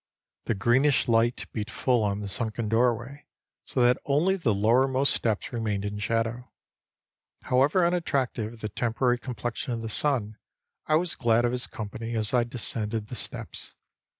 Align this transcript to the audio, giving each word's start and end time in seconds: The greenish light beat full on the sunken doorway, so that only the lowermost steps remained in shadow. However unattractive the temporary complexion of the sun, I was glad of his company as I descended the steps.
The 0.45 0.55
greenish 0.55 1.07
light 1.07 1.45
beat 1.53 1.69
full 1.69 2.03
on 2.03 2.21
the 2.21 2.27
sunken 2.27 2.67
doorway, 2.69 3.27
so 3.65 3.83
that 3.83 3.99
only 4.05 4.35
the 4.35 4.51
lowermost 4.51 5.13
steps 5.13 5.53
remained 5.53 5.85
in 5.85 5.99
shadow. 5.99 6.51
However 7.43 7.85
unattractive 7.85 8.61
the 8.61 8.69
temporary 8.69 9.19
complexion 9.19 9.73
of 9.73 9.83
the 9.83 9.89
sun, 9.89 10.37
I 10.87 10.95
was 10.95 11.13
glad 11.13 11.45
of 11.45 11.51
his 11.51 11.67
company 11.67 12.15
as 12.15 12.33
I 12.33 12.45
descended 12.45 13.09
the 13.09 13.15
steps. 13.15 13.75